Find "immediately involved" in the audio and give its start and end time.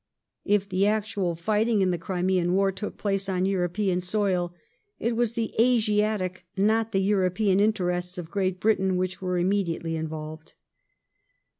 9.37-10.55